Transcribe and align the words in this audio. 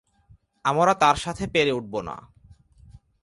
আমরা 0.65 0.93
তার 0.93 1.15
সাথে 1.15 1.43
পেরে 1.47 1.71
উঠবো 1.71 1.99
না। 2.01 2.15